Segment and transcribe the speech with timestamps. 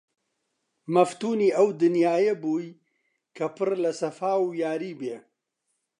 [0.93, 2.67] مەفتونی ئەو دنیایە بووی
[3.35, 5.15] کە پڕ لە سەفا و یاری بێ!